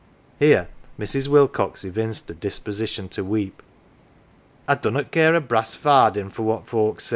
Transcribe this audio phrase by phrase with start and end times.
[0.39, 0.67] Here
[0.99, 1.27] Mrs.
[1.27, 3.61] Wilcox evinced a disposition to weep."
[4.67, 7.09] I dunnot care a brass farden for what folks say